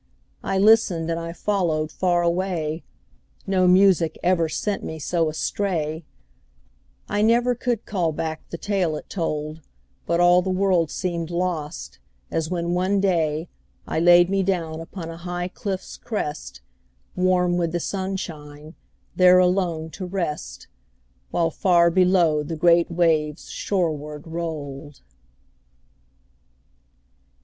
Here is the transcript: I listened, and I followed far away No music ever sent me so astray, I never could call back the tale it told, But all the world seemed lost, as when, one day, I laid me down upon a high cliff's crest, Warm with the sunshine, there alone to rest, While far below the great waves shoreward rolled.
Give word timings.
I 0.43 0.57
listened, 0.57 1.11
and 1.11 1.19
I 1.19 1.31
followed 1.31 1.91
far 1.91 2.23
away 2.23 2.81
No 3.45 3.67
music 3.67 4.17
ever 4.23 4.49
sent 4.49 4.83
me 4.83 4.97
so 4.97 5.29
astray, 5.29 6.05
I 7.07 7.21
never 7.21 7.53
could 7.53 7.85
call 7.85 8.11
back 8.11 8.49
the 8.49 8.57
tale 8.57 8.95
it 8.95 9.11
told, 9.11 9.61
But 10.07 10.19
all 10.19 10.41
the 10.41 10.49
world 10.49 10.89
seemed 10.89 11.29
lost, 11.29 11.99
as 12.31 12.49
when, 12.49 12.73
one 12.73 12.99
day, 12.99 13.47
I 13.85 13.99
laid 13.99 14.27
me 14.27 14.41
down 14.41 14.79
upon 14.81 15.11
a 15.11 15.17
high 15.17 15.47
cliff's 15.49 15.97
crest, 15.97 16.61
Warm 17.15 17.57
with 17.57 17.71
the 17.71 17.79
sunshine, 17.79 18.73
there 19.15 19.37
alone 19.37 19.91
to 19.91 20.07
rest, 20.07 20.65
While 21.29 21.51
far 21.51 21.91
below 21.91 22.41
the 22.41 22.55
great 22.57 22.89
waves 22.89 23.51
shoreward 23.51 24.25
rolled. 24.25 25.01